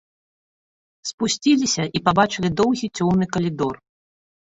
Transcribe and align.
Спусціліся 1.09 1.83
і 1.99 2.01
пабачылі 2.07 2.49
доўгі 2.61 2.87
цёмны 2.97 3.25
калідор. 3.37 3.75